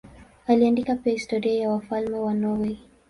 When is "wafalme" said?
1.69-2.19